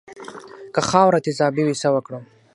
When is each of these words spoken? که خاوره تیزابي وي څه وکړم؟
که 0.73 0.81
خاوره 0.89 1.19
تیزابي 1.25 1.61
وي 1.65 1.75
څه 1.81 1.87
وکړم؟ 1.95 2.23